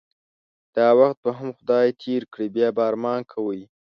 دا 0.75 0.87
وخت 0.99 1.17
به 1.23 1.31
هم 1.37 1.49
خدای 1.57 1.87
تیر 2.01 2.21
کړی 2.33 2.47
بیا 2.55 2.69
به 2.75 2.81
ارمان 2.89 3.19
کوی 3.31 3.61